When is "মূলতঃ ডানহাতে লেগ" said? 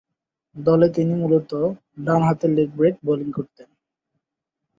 1.15-2.69